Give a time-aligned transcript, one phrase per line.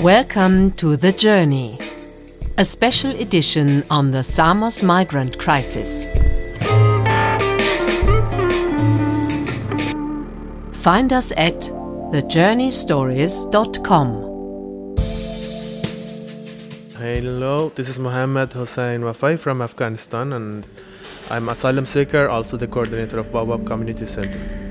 [0.00, 1.78] Welcome to The Journey,
[2.58, 6.04] a special edition on the Samos migrant crisis.
[10.82, 11.60] Find us at
[12.12, 14.96] thejourneystories.com.
[16.98, 20.66] Hello, this is Mohammed Hossein Wafai from Afghanistan, and
[21.30, 24.65] I'm asylum seeker, also the coordinator of Baobab Community Center.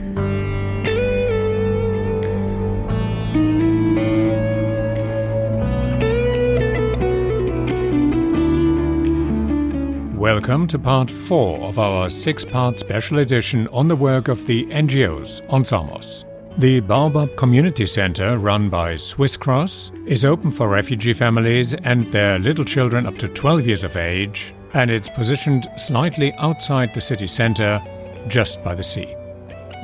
[10.36, 14.66] Welcome to part 4 of our six part special edition on the work of the
[14.66, 16.26] NGOs on Samos.
[16.58, 22.38] The Baobab Community Center, run by Swiss Cross, is open for refugee families and their
[22.38, 27.28] little children up to 12 years of age, and it's positioned slightly outside the city
[27.28, 27.82] center,
[28.28, 29.16] just by the sea.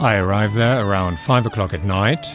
[0.01, 2.27] I arrived there around 5 o'clock at night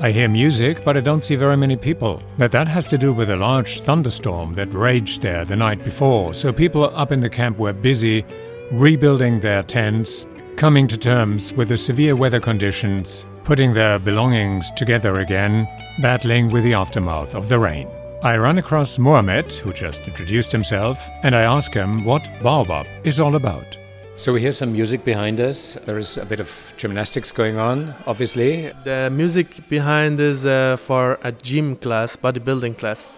[0.00, 2.22] I hear music, but I don't see very many people.
[2.38, 6.34] But that has to do with a large thunderstorm that raged there the night before,
[6.34, 8.24] so people up in the camp were busy
[8.70, 10.24] rebuilding their tents,
[10.54, 15.66] coming to terms with the severe weather conditions, putting their belongings together again,
[16.00, 17.88] battling with the aftermath of the rain.
[18.22, 23.18] I run across Mohamed, who just introduced himself, and I ask him what Baobab is
[23.18, 23.77] all about.
[24.18, 25.74] So we hear some music behind us.
[25.84, 28.72] There is a bit of gymnastics going on, obviously.
[28.82, 33.08] The music behind is uh, for a gym class, bodybuilding class.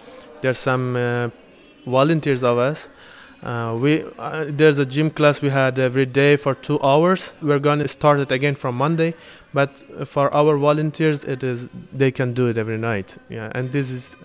[0.41, 1.29] There's some uh,
[1.87, 2.91] volunteers of us.
[3.41, 7.33] Uh, we uh, there's a gym class we had every day for two hours.
[7.41, 9.15] We're gonna start it again from Monday,
[9.55, 9.71] but
[10.07, 13.17] for our volunteers, it is they can do it every night.
[13.27, 14.15] Yeah, and this is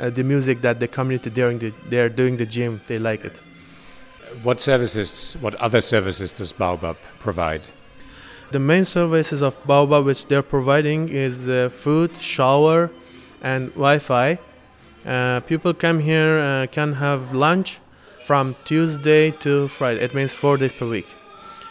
[0.00, 2.80] uh, the music that the community during the they're doing the gym.
[2.86, 3.38] They like it.
[4.42, 7.62] What services, what other services does Baobab provide?
[8.50, 12.90] The main services of Baobab which they're providing is uh, food, shower,
[13.42, 14.38] and Wi-Fi.
[15.04, 17.78] Uh, people come here uh, can have lunch
[18.24, 20.00] from Tuesday to Friday.
[20.00, 21.08] It means four days per week,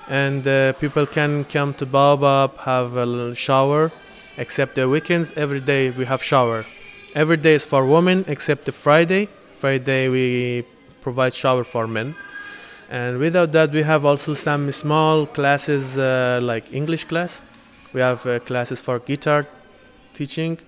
[0.08, 3.92] and uh, people can come to Baobab have a shower.
[4.38, 6.66] Except the weekends, every day we have shower.
[7.16, 9.30] Every day is for women except the Friday.
[9.58, 10.64] Friday we
[11.02, 12.16] provide shower for men
[12.90, 17.42] and without that we have also some small classes uh, like english class.
[17.94, 19.46] We have uh, classes for guitar
[20.14, 20.60] teaching.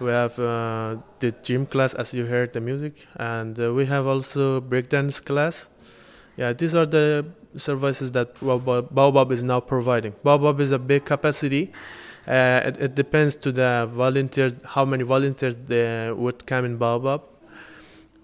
[0.00, 3.06] We have uh, the gym class as you heard the music.
[3.16, 5.68] And uh, we have also breakdance class.
[6.36, 10.14] Yeah these are the services that baobab is now providing.
[10.24, 11.70] Baobab is a big capacity.
[12.26, 15.56] Uh, it, it, depends to the volunteers how many volunteers
[16.16, 17.20] would come in baobab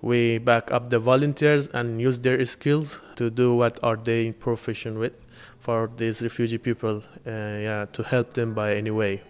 [0.01, 4.99] we back up the volunteers and use their skills to do what are they proficient
[4.99, 5.13] with
[5.59, 9.23] for these refugee people uh, yeah to help them by any way.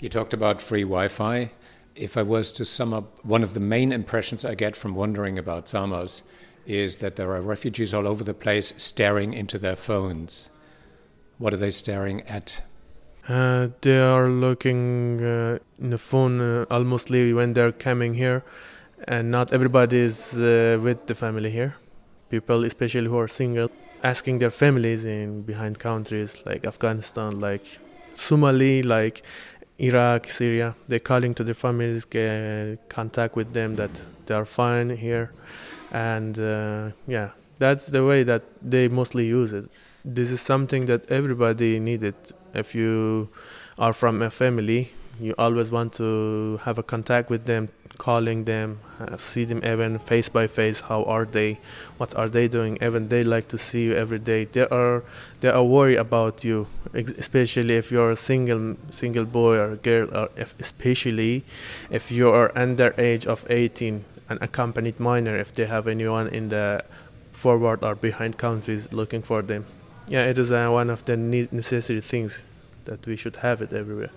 [0.00, 1.52] You talked about free wi-fi.
[1.94, 5.38] If i was to sum up one of the main impressions i get from wondering
[5.38, 6.22] about Samos
[6.66, 10.50] is that there are refugees all over the place staring into their phones.
[11.38, 12.62] What are they staring at?
[13.28, 18.44] Uh, they are looking uh, in the phone uh, almostly when they're coming here
[19.04, 21.76] and not everybody is uh, with the family here.
[22.30, 23.70] People, especially who are single,
[24.02, 27.78] asking their families in behind countries like Afghanistan, like
[28.14, 29.22] Somali, like
[29.78, 30.74] Iraq, Syria.
[30.88, 35.32] They're calling to their families, get contact with them that they are fine here,
[35.92, 39.70] and uh, yeah, that's the way that they mostly use it.
[40.04, 42.14] This is something that everybody needed.
[42.54, 43.28] If you
[43.78, 44.90] are from a family,
[45.20, 49.98] you always want to have a contact with them calling them, uh, see them even
[49.98, 50.80] face by face.
[50.82, 51.58] How are they?
[51.96, 52.78] What are they doing?
[52.82, 54.44] Even they like to see you every day.
[54.44, 55.02] They are
[55.40, 60.28] they are worried about you, especially if you're a single single boy or girl, or
[60.36, 61.44] if, especially
[61.90, 65.36] if you are under age of 18, an accompanied minor.
[65.36, 66.84] If they have anyone in the
[67.32, 69.64] forward or behind countries looking for them,
[70.08, 72.44] yeah, it is uh, one of the necessary things
[72.84, 74.10] that we should have it everywhere.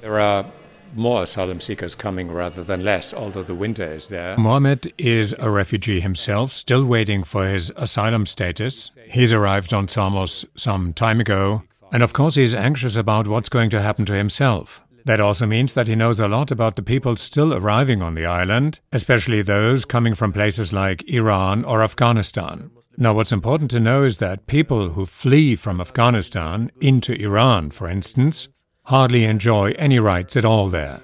[0.00, 0.46] There are
[0.94, 4.36] more asylum seekers coming rather than less, although the winter is there.
[4.38, 8.90] Mohammed is a refugee himself, still waiting for his asylum status.
[9.10, 11.62] He's arrived on Samos some time ago,
[11.92, 14.82] and of course he's anxious about what's going to happen to himself.
[15.04, 18.26] That also means that he knows a lot about the people still arriving on the
[18.26, 22.70] island, especially those coming from places like Iran or Afghanistan.
[22.96, 27.88] Now, what's important to know is that people who flee from Afghanistan into Iran, for
[27.88, 28.48] instance,
[28.88, 31.00] hardly enjoy any rights at all there.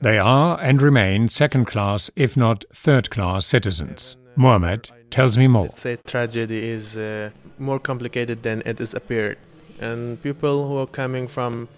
[0.00, 4.16] They are and remain second class, if not third class citizens.
[4.36, 5.68] Mohammed tells me more.
[5.70, 9.38] Say tragedy is uh, more complicated than it has appeared.
[9.80, 11.68] And people who are coming from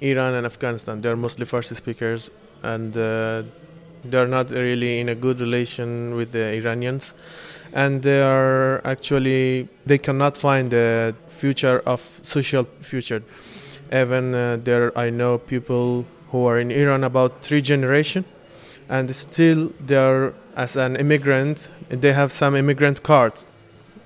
[0.00, 2.30] Iran and Afghanistan, they're mostly Farsi speakers,
[2.62, 3.42] and uh,
[4.10, 7.14] They're not really in a good relation with the Iranians,
[7.72, 13.22] and they are actually they cannot find a future of social future.
[13.92, 18.24] Even uh, there, I know people who are in Iran about three generation,
[18.88, 21.70] and still they're as an immigrant.
[21.88, 23.44] They have some immigrant cards.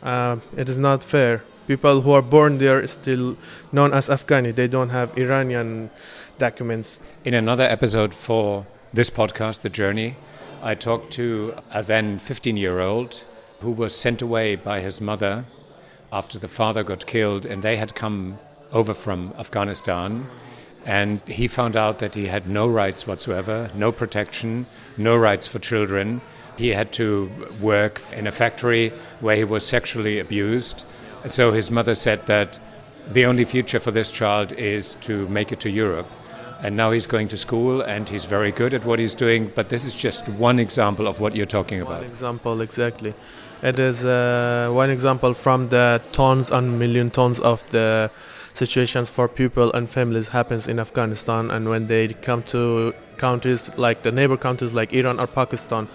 [0.03, 1.43] Uh, it is not fair.
[1.67, 3.37] People who are born there still
[3.73, 4.55] known as Afghani.
[4.55, 5.91] They don't have Iranian
[6.38, 7.00] documents.
[7.25, 10.17] In another episode for this podcast, The Journey,
[10.62, 13.23] I talked to a then 15 year old
[13.61, 15.44] who was sent away by his mother
[16.12, 18.38] after the father got killed, and they had come
[18.72, 20.26] over from Afghanistan.
[20.87, 25.58] And he found out that he had no rights whatsoever, no protection, no rights for
[25.58, 26.20] children.
[26.56, 27.31] He had to
[27.61, 30.84] work in a factory where he was sexually abused.
[31.26, 32.58] So his mother said that
[33.11, 36.08] the only future for this child is to make it to Europe
[36.62, 39.50] and now he's going to school and he's very good at what he's doing.
[39.55, 42.00] But this is just one example of what you're talking about.
[42.00, 43.14] One example, exactly.
[43.62, 48.11] It is uh, one example from the tons and million tons of the
[48.55, 54.02] situations for people and families happens in Afghanistan, and when they come to countries like
[54.02, 55.88] the neighbor countries like Iran or Pakistan.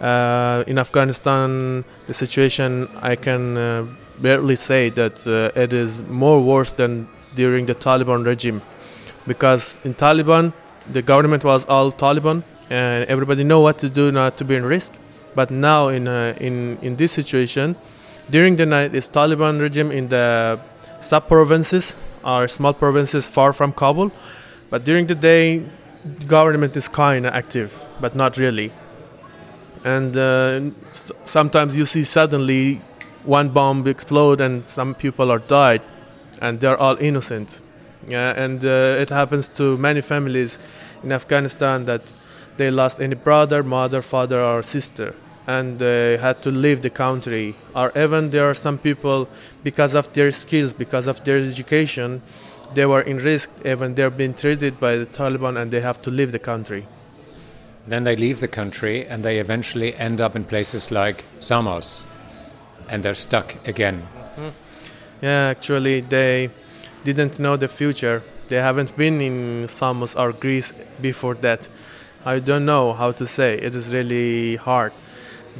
[0.00, 3.86] Uh, in Afghanistan, the situation I can uh,
[4.18, 8.62] barely say that uh, it is more worse than during the Taliban regime
[9.26, 10.52] because in Taliban,
[10.92, 14.64] the government was all Taliban, and everybody know what to do not to be in
[14.64, 14.94] risk.
[15.34, 17.76] But now in uh, in in this situation,
[18.30, 20.58] during the night, it's Taliban regime in the
[21.00, 24.12] sub provinces are small provinces far from Kabul,
[24.70, 25.64] but during the day,
[26.26, 28.72] government is kind of active, but not really.
[29.84, 30.70] And uh,
[31.24, 32.80] sometimes you see suddenly
[33.24, 35.82] one bomb explode and some people are died,
[36.40, 37.60] and they're all innocent
[38.06, 40.58] yeah, and uh, it happens to many families
[41.02, 42.02] in Afghanistan that
[42.56, 45.14] they lost any brother, mother, father, or sister,
[45.46, 47.54] and they had to leave the country.
[47.74, 49.28] Or even there are some people,
[49.64, 52.22] because of their skills, because of their education,
[52.74, 53.50] they were in risk.
[53.64, 56.86] Even they're being treated by the Taliban, and they have to leave the country.
[57.86, 62.04] Then they leave the country, and they eventually end up in places like Samos,
[62.88, 64.06] and they're stuck again.
[64.36, 64.48] Mm-hmm.
[65.22, 66.50] Yeah, actually, they
[67.04, 68.22] didn't know the future.
[68.48, 71.68] They haven't been in Samos or Greece before that.
[72.24, 73.54] I don't know how to say.
[73.54, 74.92] It is really hard.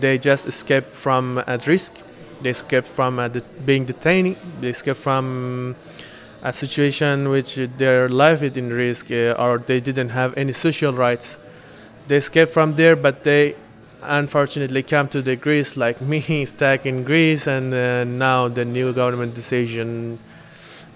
[0.01, 1.95] They just escape from at risk.
[2.41, 4.37] They escape from de- being detained.
[4.61, 5.77] They escape from
[6.43, 10.93] a situation which their life is in risk, uh, or they didn't have any social
[10.93, 11.39] rights.
[12.09, 13.57] They escape from there, but they
[14.03, 18.93] unfortunately come to the Greece like me, stuck in Greece, and uh, now the new
[18.93, 20.19] government decision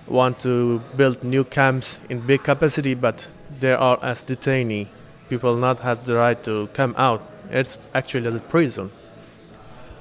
[0.06, 3.28] want to build new camps in big capacity, but
[3.60, 4.86] they are as detainee.
[5.28, 7.22] People not has the right to come out.
[7.50, 8.90] It's actually as a prison.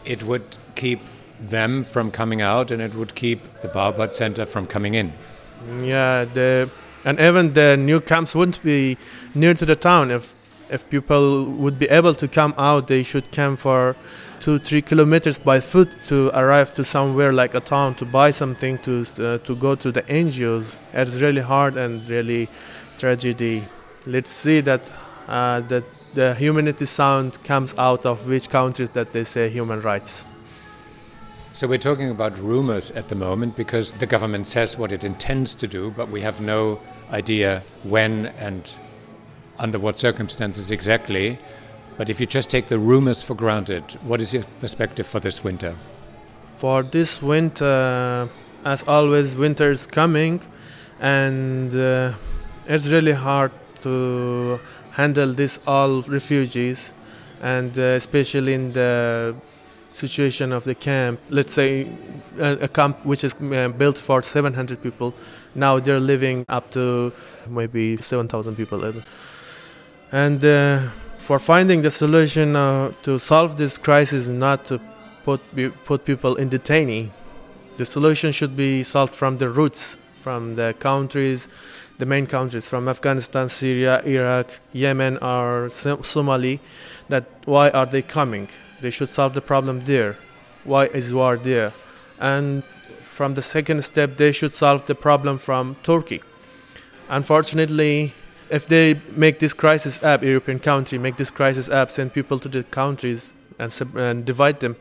[0.06, 1.00] It would keep
[1.40, 5.14] them from coming out, and it would keep the Baobab Center from coming in.
[5.82, 6.70] Yeah, the
[7.06, 8.98] and even the new camps wouldn't be
[9.36, 10.12] near to the town.
[10.12, 10.34] If
[10.70, 13.96] if people would be able to come out, they should come for
[14.40, 18.78] two three kilometers by foot to arrive to somewhere like a town to buy something
[18.80, 20.78] to uh, to go to the NGOs.
[20.94, 22.50] It's really hard and really
[22.98, 23.64] tragedy.
[24.06, 24.92] Let's see that
[25.28, 30.26] uh, that the humanity sound comes out of which countries that they say human rights.
[31.54, 35.54] So we're talking about rumors at the moment because the government says what it intends
[35.56, 36.80] to do, but we have no
[37.12, 38.76] idea when and
[39.60, 41.38] under what circumstances exactly.
[41.96, 45.44] But if you just take the rumors for granted, what is your perspective for this
[45.44, 45.76] winter?
[46.58, 48.28] For this winter,
[48.66, 50.42] as always, winter is coming,
[51.00, 52.14] and uh,
[52.66, 54.60] it's really hard to
[54.94, 56.94] handle this all refugees,
[57.42, 59.36] and uh, especially in the
[59.92, 61.20] situation of the camp.
[61.30, 61.88] Let's say
[62.40, 65.14] a, a camp which is uh, built for 700 people,
[65.56, 67.12] now they're living up to
[67.48, 68.94] maybe 7,000 people,
[70.12, 74.80] and uh, for finding the solution uh, to solve this crisis not to
[75.24, 75.42] put
[75.86, 77.10] put people in detainee.
[77.78, 81.48] The solution should be solved from the roots, from the countries,
[81.98, 86.60] the main countries, from Afghanistan, Syria, Iraq, Yemen, or Somali.
[87.10, 88.48] That why are they coming?
[88.82, 90.18] They should solve the problem there.
[90.64, 91.74] Why is war there?
[92.20, 92.64] And
[93.02, 96.22] from the second step, they should solve the problem from Turkey.
[97.10, 98.14] Unfortunately,
[98.50, 102.50] if they make this crisis app, European country, make this crisis app, send people to
[102.50, 104.76] the countries and, and divide them.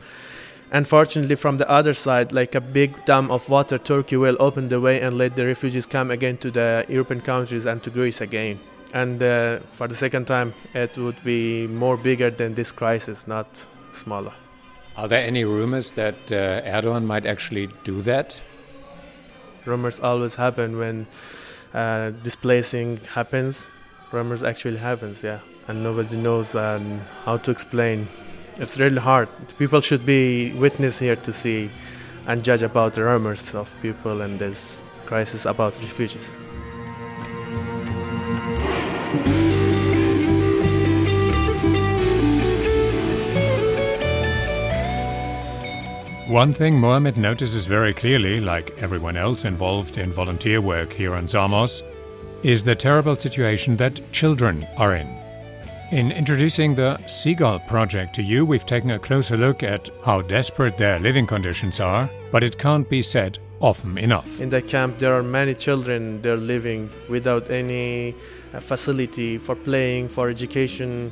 [0.73, 4.81] Unfortunately, from the other side, like a big dam of water, Turkey will open the
[4.81, 8.59] way and let the refugees come again to the European countries and to Greece again.
[8.93, 13.47] and uh, for the second time, it would be more bigger than this crisis, not
[13.91, 14.31] smaller.
[14.95, 18.39] Are there any rumors that uh, Erdogan might actually do that?
[19.65, 21.07] Rumors always happen when
[21.73, 23.65] uh, displacing happens.
[24.11, 28.07] Rumors actually happens, yeah, and nobody knows um, how to explain.
[28.57, 29.29] It's really hard.
[29.57, 31.71] People should be witness here to see
[32.27, 36.31] and judge about the rumors of people and this crisis about refugees.
[46.27, 51.27] One thing Mohamed notices very clearly, like everyone else involved in volunteer work here on
[51.27, 51.83] Samos,
[52.43, 55.22] is the terrible situation that children are in.
[55.93, 60.75] In introducing the Seagull project to you, we've taken a closer look at how desperate
[60.75, 64.41] their living conditions are, but it can't be said often enough.
[64.41, 68.15] In the camp, there are many children they're living without any
[68.55, 71.11] uh, facility for playing, for education.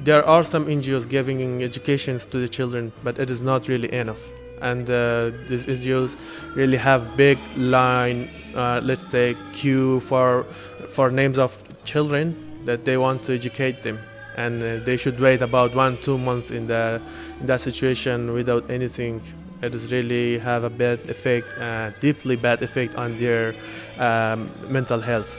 [0.00, 4.20] There are some NGOs giving educations to the children, but it is not really enough
[4.60, 6.18] and uh, these NGOs
[6.54, 10.44] really have big line, uh, let's say queue for
[10.90, 13.98] for names of children that they want to educate them,
[14.36, 17.00] and uh, they should wait about one two months in the
[17.40, 19.20] in that situation without anything.
[19.62, 23.54] It really have a bad effect, uh, deeply bad effect on their
[23.98, 25.38] um, mental health.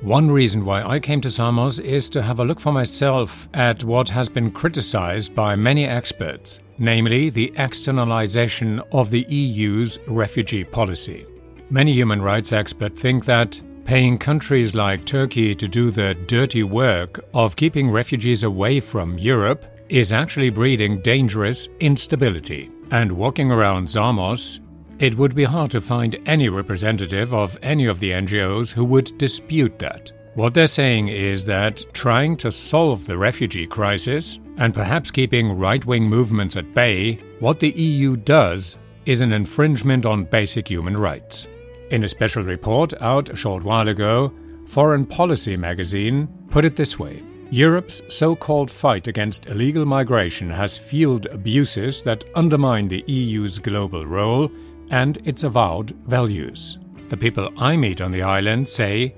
[0.00, 3.84] One reason why I came to Samos is to have a look for myself at
[3.84, 11.26] what has been criticized by many experts namely the externalization of the EU's refugee policy.
[11.70, 17.20] Many human rights experts think that paying countries like Turkey to do the dirty work
[17.34, 22.70] of keeping refugees away from Europe is actually breeding dangerous instability.
[22.90, 24.60] And walking around Samos,
[24.98, 29.16] it would be hard to find any representative of any of the NGOs who would
[29.18, 30.12] dispute that.
[30.34, 35.84] What they're saying is that trying to solve the refugee crisis and perhaps keeping right
[35.84, 41.48] wing movements at bay, what the EU does is an infringement on basic human rights.
[41.92, 44.32] In a special report out a short while ago,
[44.64, 50.78] Foreign Policy magazine put it this way Europe's so called fight against illegal migration has
[50.78, 54.50] fueled abuses that undermine the EU's global role
[54.88, 56.78] and its avowed values.
[57.10, 59.14] The people I meet on the island say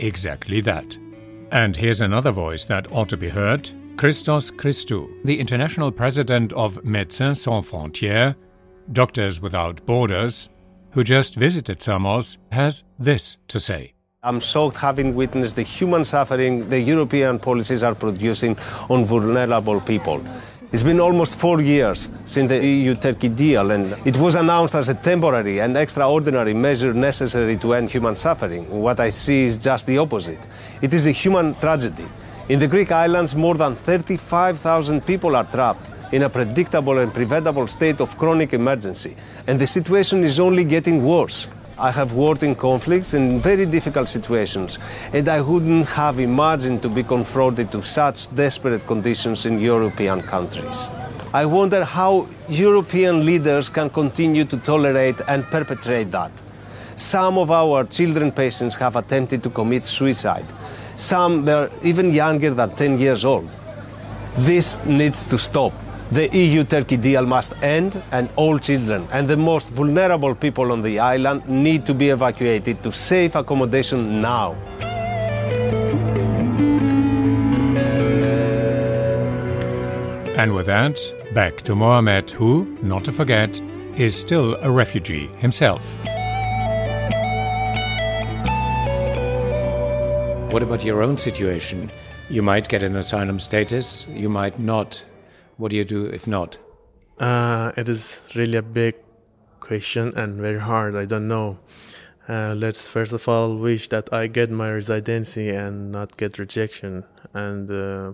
[0.00, 0.98] exactly that.
[1.52, 6.82] And here's another voice that ought to be heard Christos Christou, the international president of
[6.82, 8.34] Médecins Sans Frontières,
[8.92, 10.48] Doctors Without Borders,
[10.96, 13.92] who just visited Samos, has this to say.
[14.22, 18.56] I'm shocked having witnessed the human suffering the European policies are producing
[18.88, 20.22] on vulnerable people.
[20.72, 24.88] It's been almost four years since the EU Turkey deal, and it was announced as
[24.88, 28.64] a temporary and extraordinary measure necessary to end human suffering.
[28.70, 30.40] What I see is just the opposite.
[30.80, 32.06] It is a human tragedy.
[32.48, 37.66] In the Greek islands, more than 35,000 people are trapped in a predictable and preventable
[37.66, 41.48] state of chronic emergency, and the situation is only getting worse.
[41.78, 44.78] I have worked in conflicts in very difficult situations,
[45.12, 50.88] and I wouldn't have imagined to be confronted to such desperate conditions in European countries.
[51.34, 56.30] I wonder how European leaders can continue to tolerate and perpetrate that.
[56.94, 60.46] Some of our children patients have attempted to commit suicide.
[60.96, 63.50] Some, they're even younger than 10 years old.
[64.34, 65.74] This needs to stop.
[66.12, 70.80] The EU Turkey deal must end, and all children and the most vulnerable people on
[70.82, 74.52] the island need to be evacuated to safe accommodation now.
[80.38, 80.96] And with that,
[81.34, 83.58] back to Mohamed, who, not to forget,
[83.96, 85.82] is still a refugee himself.
[90.52, 91.90] What about your own situation?
[92.30, 95.02] You might get an asylum status, you might not.
[95.56, 96.58] What do you do if not?
[97.18, 98.96] Uh, it is really a big
[99.60, 100.94] question and very hard.
[100.94, 101.58] I don't know.
[102.28, 107.04] Uh, let's first of all wish that I get my residency and not get rejection.
[107.32, 108.12] And uh,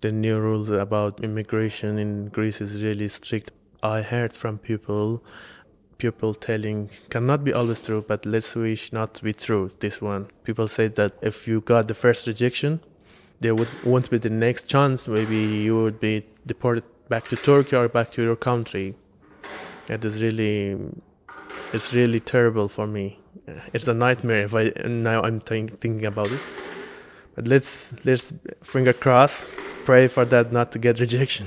[0.00, 3.50] the new rules about immigration in Greece is really strict.
[3.82, 5.24] I heard from people,
[5.96, 9.70] people telling cannot be always true, but let's wish not to be true.
[9.80, 12.80] This one, people say that if you got the first rejection,
[13.40, 15.08] there would won't be the next chance.
[15.08, 18.94] Maybe you would be deported back to Turkey or back to your country.
[19.88, 20.76] It is really,
[21.72, 23.18] it's really terrible for me.
[23.72, 26.40] It's a nightmare if I now I'm think, thinking about it.
[27.34, 29.52] But let's let's finger cross,
[29.84, 31.46] pray for that not to get rejection.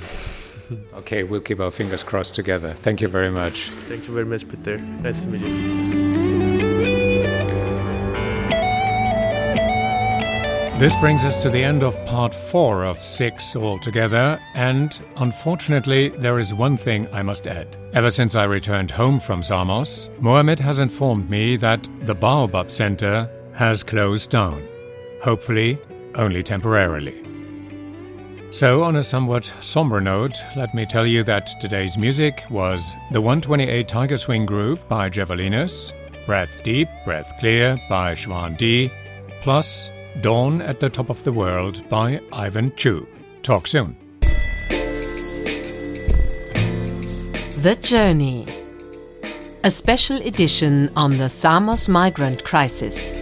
[0.95, 2.73] okay, we'll keep our fingers crossed together.
[2.73, 3.69] Thank you very much.
[3.87, 4.77] Thank you very much, Peter.
[4.77, 6.30] Nice to meet you.
[10.81, 16.39] This brings us to the end of part four of six altogether, and unfortunately, there
[16.39, 17.67] is one thing I must add.
[17.93, 23.29] Ever since I returned home from Samos, Mohammed has informed me that the Baobab Center
[23.53, 24.67] has closed down.
[25.21, 25.77] Hopefully,
[26.15, 27.23] only temporarily.
[28.49, 33.21] So, on a somewhat somber note, let me tell you that today's music was the
[33.21, 35.93] 128 Tiger Swing Groove by Javelinus,
[36.25, 38.89] Breath Deep, Breath Clear by Schwan D,
[39.43, 43.07] plus Dawn at the Top of the World by Ivan Chu.
[43.43, 43.95] Talk soon.
[47.57, 48.45] The Journey.
[49.63, 53.20] A special edition on the Samos migrant crisis.